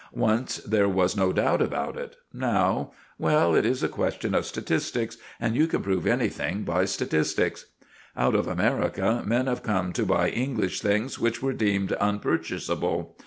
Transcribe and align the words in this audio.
Once 0.13 0.57
there 0.63 0.89
was 0.89 1.15
no 1.15 1.31
doubt 1.31 1.61
about 1.61 1.95
it; 1.95 2.15
now 2.33 2.91
well, 3.19 3.53
it 3.53 3.67
is 3.67 3.83
a 3.83 3.87
question 3.87 4.33
of 4.33 4.47
statistics, 4.47 5.17
and 5.39 5.55
you 5.55 5.67
can 5.67 5.83
prove 5.83 6.07
anything 6.07 6.63
by 6.63 6.85
statistics. 6.85 7.67
Out 8.17 8.33
of 8.33 8.47
America 8.47 9.21
men 9.23 9.45
have 9.45 9.61
come 9.61 9.93
to 9.93 10.03
buy 10.03 10.29
English 10.29 10.81
things 10.81 11.19
which 11.19 11.43
were 11.43 11.53
deemed 11.53 11.95
unpurchasable. 11.99 13.15